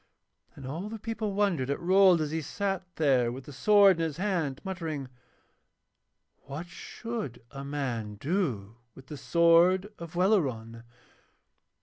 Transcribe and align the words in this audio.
And 0.55 0.65
all 0.65 0.89
the 0.89 0.97
people 0.97 1.33
wondered 1.35 1.69
at 1.69 1.79
Rold 1.79 2.21
as 2.21 2.31
he 2.31 2.41
sat 2.41 2.87
there 2.95 3.31
with 3.31 3.43
the 3.43 3.53
sword 3.53 3.97
in 3.97 4.03
his 4.03 4.17
hand 4.17 4.59
muttering, 4.63 5.09
'What 6.47 6.65
should 6.65 7.43
a 7.51 7.63
man 7.63 8.15
do 8.15 8.77
with 8.95 9.05
the 9.05 9.17
sword 9.17 9.93
of 9.99 10.15
Welleran?' 10.15 10.81